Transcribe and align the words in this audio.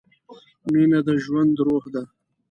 مینه 0.71 0.99
د 1.07 1.09
ژوند 1.23 1.53
روح 1.65 1.83
ده. 1.93 2.03